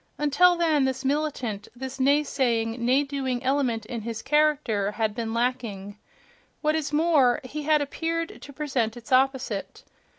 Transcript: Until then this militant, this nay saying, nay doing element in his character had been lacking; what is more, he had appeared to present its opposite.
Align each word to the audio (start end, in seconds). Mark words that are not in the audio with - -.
Until 0.17 0.55
then 0.57 0.85
this 0.85 1.05
militant, 1.05 1.67
this 1.75 1.99
nay 1.99 2.23
saying, 2.23 2.83
nay 2.83 3.03
doing 3.03 3.43
element 3.43 3.85
in 3.85 4.01
his 4.01 4.23
character 4.23 4.93
had 4.93 5.13
been 5.13 5.31
lacking; 5.31 5.95
what 6.61 6.73
is 6.73 6.91
more, 6.91 7.39
he 7.43 7.61
had 7.61 7.83
appeared 7.83 8.41
to 8.41 8.51
present 8.51 8.97
its 8.97 9.11
opposite. 9.11 9.83